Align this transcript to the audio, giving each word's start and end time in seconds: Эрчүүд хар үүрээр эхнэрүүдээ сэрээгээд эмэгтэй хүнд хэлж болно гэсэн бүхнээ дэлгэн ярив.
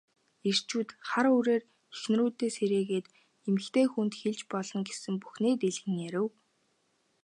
Эрчүүд 0.49 0.89
хар 1.09 1.27
үүрээр 1.35 1.63
эхнэрүүдээ 1.95 2.51
сэрээгээд 2.57 3.07
эмэгтэй 3.47 3.85
хүнд 3.93 4.13
хэлж 4.21 4.39
болно 4.53 4.79
гэсэн 4.87 5.15
бүхнээ 5.21 5.55
дэлгэн 5.61 5.95
ярив. 6.07 6.27